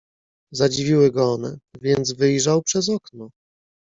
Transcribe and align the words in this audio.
"Zadziwiły 0.51 1.11
go 1.11 1.33
one, 1.33 1.57
więc 1.81 2.11
wyjrzał 2.13 2.61
przez 2.61 2.89
okno." 2.89 3.29